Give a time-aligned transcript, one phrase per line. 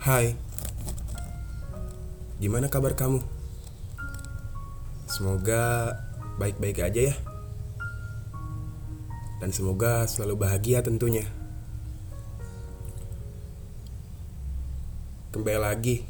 [0.00, 0.32] Hai,
[2.40, 3.20] gimana kabar kamu?
[5.04, 5.92] Semoga
[6.40, 7.14] baik-baik aja ya,
[9.44, 11.28] dan semoga selalu bahagia tentunya.
[15.36, 16.00] Kembali lagi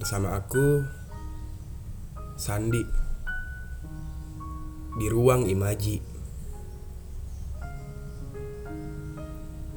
[0.00, 0.80] bersama aku,
[2.40, 2.80] Sandi,
[4.96, 6.00] di ruang Imaji.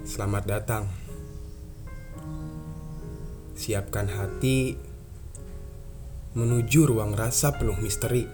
[0.08, 1.03] Selamat datang.
[3.54, 4.76] Siapkan hati
[6.34, 8.26] menuju ruang rasa penuh misteri.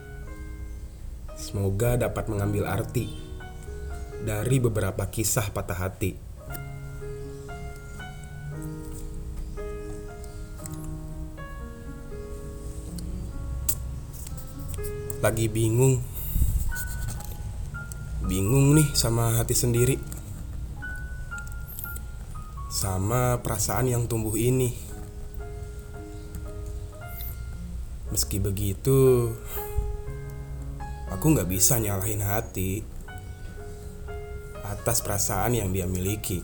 [1.35, 3.11] Semoga dapat mengambil arti
[4.23, 6.15] dari beberapa kisah patah hati.
[15.19, 15.99] Lagi bingung,
[18.23, 19.99] bingung nih sama hati sendiri,
[22.71, 24.88] sama perasaan yang tumbuh ini.
[28.19, 29.31] Meski begitu,
[31.07, 32.83] aku nggak bisa nyalahin hati
[34.59, 36.43] atas perasaan yang dia miliki.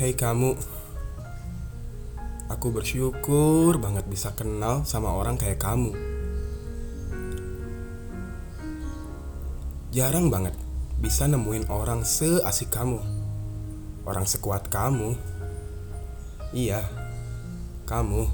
[0.00, 0.56] Hei kamu,
[2.48, 5.92] aku bersyukur banget bisa kenal sama orang kayak kamu.
[9.92, 10.56] Jarang banget
[11.04, 12.96] bisa nemuin orang seasik kamu,
[14.08, 15.36] orang sekuat kamu.
[16.50, 16.82] Iya,
[17.86, 18.26] kamu.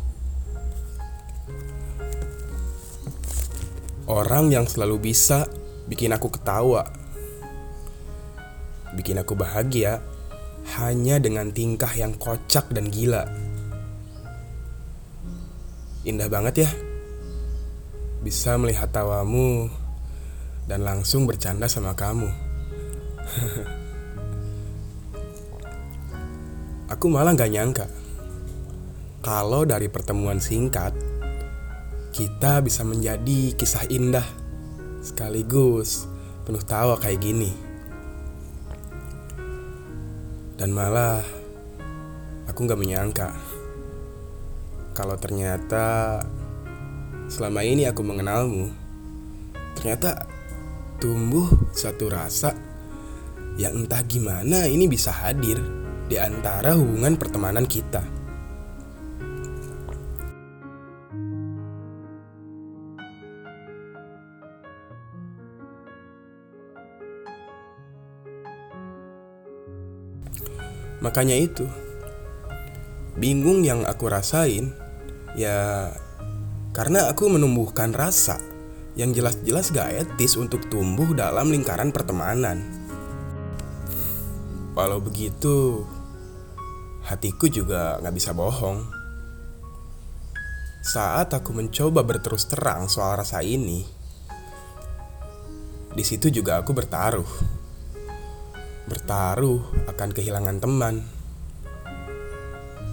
[4.09, 5.45] Orang yang selalu bisa
[5.85, 6.89] bikin aku ketawa,
[8.97, 10.01] bikin aku bahagia
[10.81, 13.29] hanya dengan tingkah yang kocak dan gila.
[16.09, 16.71] Indah banget ya,
[18.25, 19.69] bisa melihat tawamu
[20.65, 22.33] dan langsung bercanda sama kamu.
[26.97, 28.06] aku malah gak nyangka
[29.27, 30.95] kalau dari pertemuan singkat
[32.15, 34.23] kita bisa menjadi kisah indah
[35.03, 36.07] sekaligus
[36.47, 37.51] penuh tawa kayak gini.
[40.55, 41.27] Dan malah
[42.47, 43.35] aku gak menyangka
[44.95, 46.23] kalau ternyata
[47.27, 48.71] selama ini aku mengenalmu,
[49.75, 50.23] ternyata
[51.03, 52.55] tumbuh satu rasa
[53.59, 55.59] yang entah gimana ini bisa hadir
[56.07, 58.16] di antara hubungan pertemanan kita.
[71.05, 71.69] Makanya itu,
[73.17, 74.73] bingung yang aku rasain
[75.37, 75.93] ya
[76.77, 78.41] karena aku menumbuhkan rasa
[78.97, 82.65] yang jelas-jelas gak etis untuk tumbuh dalam lingkaran pertemanan.
[84.73, 85.85] Walau begitu,
[87.05, 88.89] hatiku juga gak bisa bohong.
[90.81, 93.85] Saat aku mencoba berterus terang soal rasa ini,
[95.93, 97.56] di situ juga aku bertaruh
[98.87, 101.03] bertaruh akan kehilangan teman,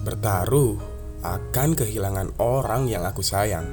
[0.01, 0.81] bertaruh
[1.21, 3.69] akan kehilangan orang yang aku sayang.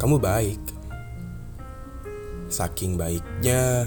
[0.00, 0.60] Kamu baik,
[2.48, 3.84] saking baiknya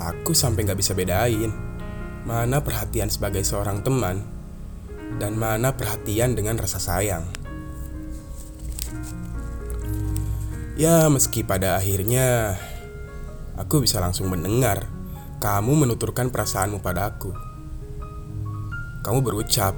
[0.00, 1.52] aku sampai gak bisa bedain
[2.24, 4.24] mana perhatian sebagai seorang teman
[5.20, 7.24] dan mana perhatian dengan rasa sayang.
[10.80, 12.56] Ya, meski pada akhirnya
[13.60, 14.88] aku bisa langsung mendengar
[15.40, 17.32] kamu menuturkan perasaanmu padaku.
[19.04, 19.76] Kamu berucap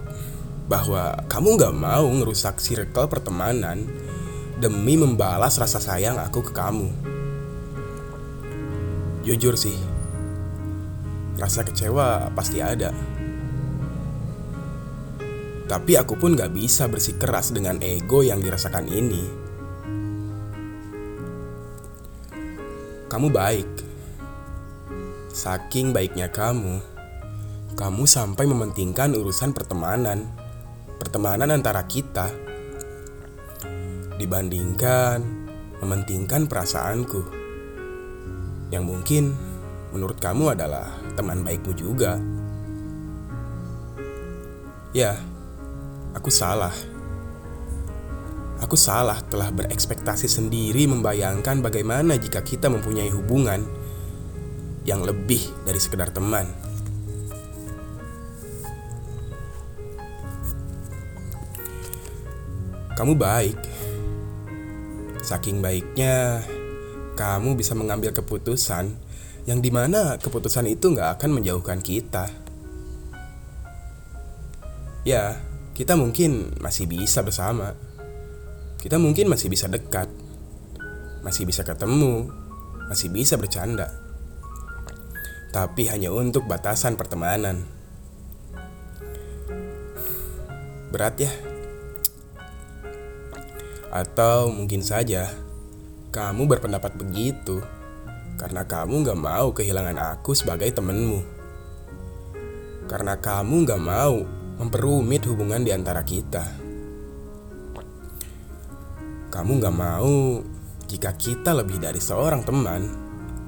[0.70, 3.86] bahwa kamu gak mau ngerusak circle pertemanan
[4.58, 6.90] demi membalas rasa sayang aku ke kamu.
[9.22, 9.78] Jujur sih,
[11.38, 12.90] rasa kecewa pasti ada.
[15.66, 19.41] Tapi aku pun gak bisa bersikeras dengan ego yang dirasakan ini.
[23.12, 23.68] Kamu baik.
[25.28, 26.80] Saking baiknya kamu,
[27.76, 30.32] kamu sampai mementingkan urusan pertemanan,
[30.96, 32.32] pertemanan antara kita,
[34.16, 35.20] dibandingkan
[35.84, 37.20] mementingkan perasaanku,
[38.72, 39.36] yang mungkin
[39.92, 42.16] menurut kamu adalah teman baikmu juga.
[44.96, 45.20] Ya,
[46.16, 46.91] aku salah.
[48.62, 53.66] Aku salah telah berekspektasi sendiri membayangkan bagaimana jika kita mempunyai hubungan
[54.86, 56.46] yang lebih dari sekedar teman.
[62.94, 63.58] Kamu baik.
[65.26, 66.46] Saking baiknya,
[67.18, 68.94] kamu bisa mengambil keputusan
[69.42, 72.30] yang di mana keputusan itu nggak akan menjauhkan kita.
[75.02, 75.34] Ya,
[75.74, 77.74] kita mungkin masih bisa bersama.
[78.82, 80.10] Kita mungkin masih bisa dekat,
[81.22, 82.26] masih bisa ketemu,
[82.90, 83.94] masih bisa bercanda,
[85.54, 87.62] tapi hanya untuk batasan pertemanan.
[90.90, 91.30] Berat ya,
[93.94, 95.30] atau mungkin saja
[96.10, 97.62] kamu berpendapat begitu
[98.40, 101.22] karena kamu gak mau kehilangan aku sebagai temenmu.
[102.90, 104.26] Karena kamu gak mau
[104.58, 106.61] memperumit hubungan di antara kita.
[109.32, 110.44] Kamu gak mau
[110.92, 112.84] jika kita lebih dari seorang teman,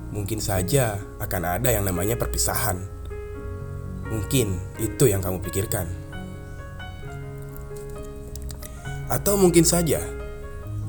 [0.08, 2.80] mungkin saja akan ada yang namanya perpisahan.
[4.08, 5.84] Mungkin itu yang kamu pikirkan.
[9.12, 10.00] Atau mungkin saja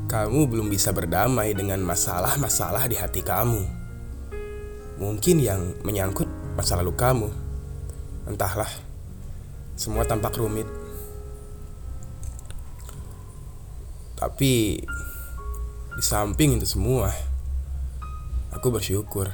[0.08, 3.68] kamu belum bisa berdamai dengan masalah-masalah di hati kamu.
[4.96, 7.28] Mungkin yang menyangkut masa lalu kamu.
[8.32, 8.72] Entahlah,
[9.76, 10.85] semua tampak rumit.
[14.16, 14.80] Tapi
[15.96, 17.12] di samping itu semua,
[18.56, 19.28] aku bersyukur.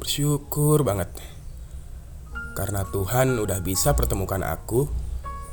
[0.00, 1.08] Bersyukur banget.
[2.52, 4.88] Karena Tuhan udah bisa pertemukan aku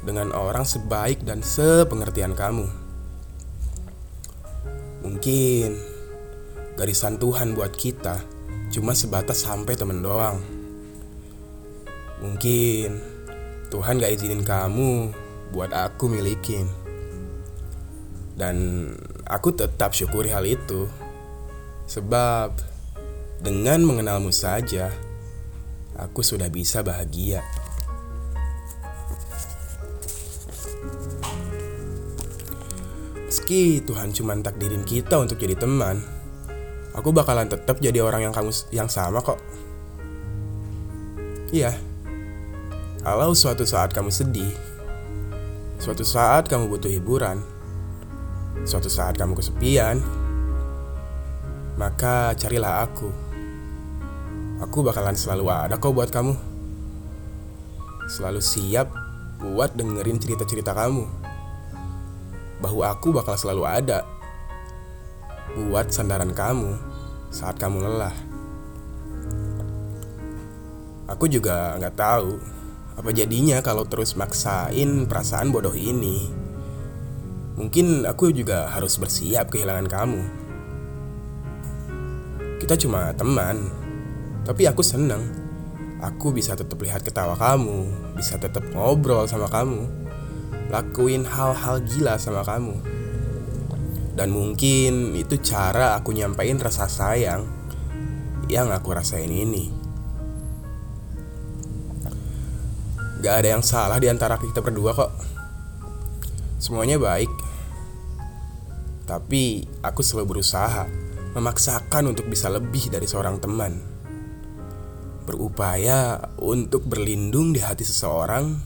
[0.03, 2.67] dengan orang sebaik dan sepengertian kamu.
[5.07, 5.79] Mungkin
[6.75, 8.19] garisan Tuhan buat kita
[8.71, 10.43] cuma sebatas sampai temen doang.
[12.19, 12.99] Mungkin
[13.71, 15.11] Tuhan gak izinin kamu
[15.55, 16.86] buat aku milikin.
[18.37, 18.85] Dan
[19.25, 20.85] aku tetap syukuri hal itu.
[21.89, 22.53] Sebab
[23.41, 24.93] dengan mengenalmu saja,
[25.97, 27.41] aku sudah bisa bahagia.
[33.27, 36.03] Meski Tuhan cuma takdirin kita untuk jadi teman,
[36.91, 39.39] aku bakalan tetap jadi orang yang kamu yang sama kok.
[41.55, 41.71] Iya.
[43.07, 44.51] Kalau suatu saat kamu sedih,
[45.79, 47.39] suatu saat kamu butuh hiburan,
[48.63, 50.01] suatu saat kamu kesepian,
[51.77, 53.13] maka carilah aku.
[54.65, 56.33] Aku bakalan selalu ada kok buat kamu.
[58.09, 58.89] Selalu siap
[59.37, 61.05] buat dengerin cerita-cerita kamu
[62.57, 64.01] bahwa aku bakal selalu ada
[65.53, 66.73] buat sandaran kamu
[67.29, 68.15] saat kamu lelah.
[71.07, 72.31] Aku juga nggak tahu
[72.97, 76.46] apa jadinya kalau terus maksain perasaan bodoh ini.
[77.57, 80.21] Mungkin aku juga harus bersiap kehilangan kamu.
[82.61, 83.67] Kita cuma teman,
[84.45, 85.25] tapi aku seneng.
[85.97, 90.07] Aku bisa tetap lihat ketawa kamu, bisa tetap ngobrol sama kamu
[90.67, 92.75] lakuin hal-hal gila sama kamu.
[94.17, 97.45] Dan mungkin itu cara aku nyampain rasa sayang
[98.49, 99.69] yang aku rasain ini.
[103.21, 105.11] Gak ada yang salah di antara kita berdua kok.
[106.57, 107.29] Semuanya baik.
[109.05, 110.89] Tapi aku selalu berusaha
[111.37, 113.77] memaksakan untuk bisa lebih dari seorang teman.
[115.23, 118.57] Berupaya untuk berlindung di hati seseorang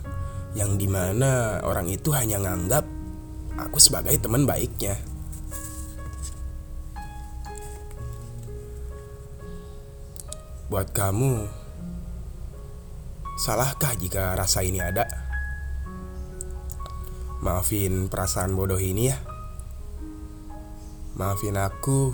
[0.56, 2.88] yang di mana orang itu hanya nganggap
[3.60, 4.96] aku sebagai teman baiknya.
[10.72, 11.52] Buat kamu,
[13.36, 15.21] salahkah jika rasa ini ada?
[17.42, 19.18] Maafin perasaan bodoh ini ya.
[21.18, 22.14] Maafin aku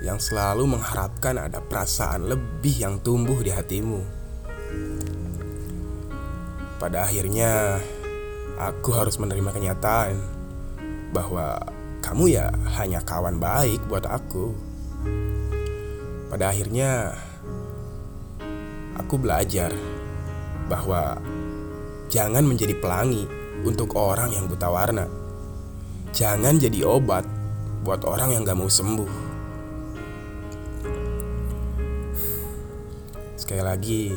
[0.00, 4.00] yang selalu mengharapkan ada perasaan lebih yang tumbuh di hatimu.
[6.80, 7.76] Pada akhirnya,
[8.56, 10.16] aku harus menerima kenyataan
[11.12, 11.60] bahwa
[12.00, 12.48] kamu ya
[12.80, 14.56] hanya kawan baik buat aku.
[16.32, 17.12] Pada akhirnya,
[18.96, 19.76] aku belajar
[20.72, 21.20] bahwa
[22.08, 23.37] jangan menjadi pelangi
[23.68, 25.04] untuk orang yang buta warna.
[26.16, 27.28] Jangan jadi obat
[27.84, 29.10] buat orang yang gak mau sembuh.
[33.36, 34.12] Sekali lagi,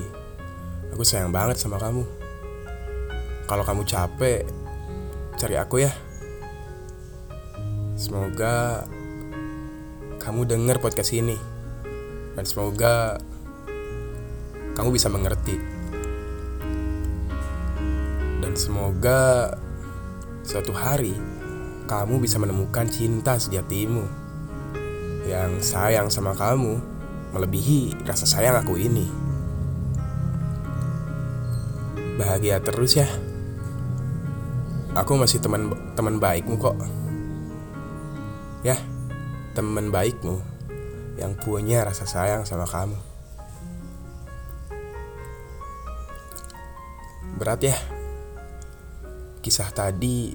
[0.96, 2.04] aku sayang banget sama kamu.
[3.48, 4.48] Kalau kamu capek,
[5.36, 5.92] cari aku ya.
[8.00, 8.88] Semoga
[10.24, 11.36] kamu dengar podcast ini.
[12.32, 13.20] Dan semoga
[14.76, 15.81] kamu bisa mengerti.
[18.42, 19.54] Dan semoga
[20.42, 21.14] suatu hari
[21.86, 24.02] kamu bisa menemukan cinta sejatimu
[25.30, 26.82] yang sayang sama kamu
[27.32, 29.08] melebihi rasa sayang aku ini.
[32.18, 33.08] Bahagia terus ya.
[34.98, 36.76] Aku masih teman teman baikmu kok.
[38.66, 38.78] Ya,
[39.54, 40.42] teman baikmu.
[41.20, 42.98] yang punya rasa sayang sama kamu.
[47.38, 47.78] Berat ya.
[49.42, 50.30] Kisah tadi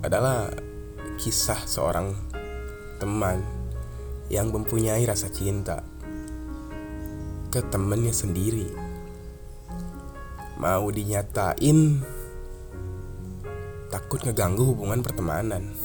[0.00, 0.48] adalah
[1.20, 2.16] kisah seorang
[2.96, 3.44] teman
[4.32, 5.84] yang mempunyai rasa cinta
[7.52, 8.72] ke temennya sendiri.
[10.56, 12.00] Mau dinyatain
[13.92, 15.76] takut ngeganggu hubungan pertemanan.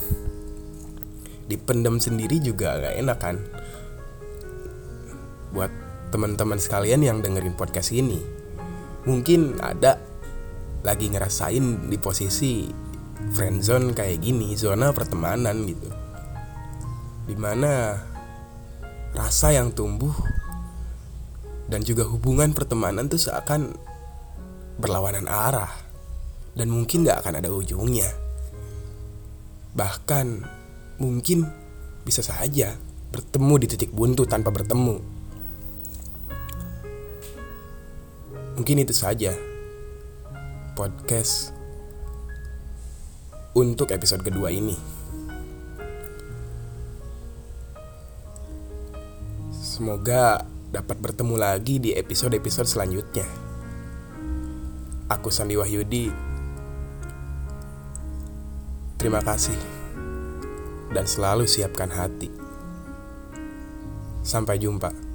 [1.52, 3.44] Dipendam sendiri juga gak enak kan?
[5.52, 5.72] Buat
[6.16, 8.24] teman-teman sekalian yang dengerin podcast ini,
[9.04, 10.11] mungkin ada
[10.82, 12.66] lagi ngerasain di posisi
[13.34, 15.90] friendzone kayak gini, zona pertemanan gitu.
[17.30, 18.02] Di mana
[19.14, 20.14] rasa yang tumbuh
[21.70, 23.72] dan juga hubungan pertemanan tuh seakan
[24.82, 25.72] berlawanan arah
[26.58, 28.10] dan mungkin gak akan ada ujungnya.
[29.78, 30.28] Bahkan
[31.00, 31.48] mungkin
[32.04, 32.76] bisa saja
[33.14, 34.98] bertemu di titik buntu tanpa bertemu.
[38.58, 39.32] Mungkin itu saja
[40.82, 41.54] podcast
[43.54, 44.74] untuk episode kedua ini.
[49.54, 50.42] Semoga
[50.74, 53.30] dapat bertemu lagi di episode-episode selanjutnya.
[55.06, 56.10] Aku Sandi Wahyudi.
[58.98, 59.58] Terima kasih
[60.98, 62.34] dan selalu siapkan hati.
[64.26, 65.11] Sampai jumpa.